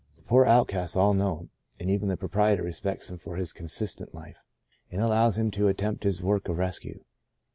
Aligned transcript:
The 0.15 0.23
poor 0.23 0.45
outcasts 0.47 0.95
all 0.97 1.13
know 1.13 1.37
him, 1.41 1.49
and 1.79 1.91
even 1.91 2.07
the 2.09 2.17
proprietor 2.17 2.63
respects 2.63 3.11
him 3.11 3.19
for 3.19 3.35
his 3.35 3.53
consistent 3.53 4.15
life, 4.15 4.41
and 4.89 4.99
allows 4.99 5.37
him 5.37 5.51
to 5.51 5.67
attempt 5.67 6.05
his 6.05 6.23
work 6.23 6.49
of 6.49 6.57
rescue. 6.57 7.03